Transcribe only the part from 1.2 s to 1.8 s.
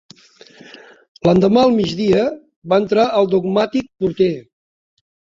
L'endemà al